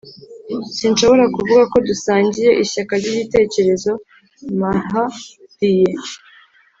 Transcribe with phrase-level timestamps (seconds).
[0.77, 3.91] sinshobora kuvuga ko dusangiye ishyaka ryigitekerezo.
[4.59, 5.89] mahdiye